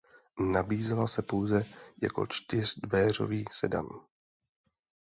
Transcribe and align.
Nabízela 0.43 1.07
se 1.07 1.21
pouze 1.21 1.65
jako 2.03 2.27
čtyřdveřový 2.27 3.45
sedan. 3.51 3.87